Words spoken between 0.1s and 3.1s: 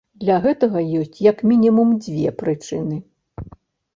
Для гэтага ёсць як мінімум дзве прычыны.